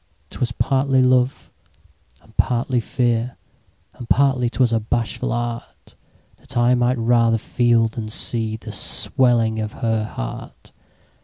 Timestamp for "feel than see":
7.37-8.55